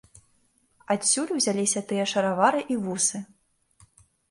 [0.95, 3.17] Адсюль узяліся тыя шаравары і вусы.